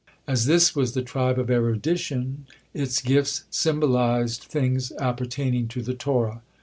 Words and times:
As 0.27 0.47
this 0.47 0.75
was 0.75 0.93
the 0.93 1.03
tribe 1.03 1.37
of 1.37 1.51
erudition, 1.51 2.47
its 2.73 3.01
gifts 3.03 3.43
symbolized 3.51 4.41
things 4.41 4.91
appertaining 4.93 5.67
to 5.67 5.83
the 5.83 5.93
Torah. 5.93 6.41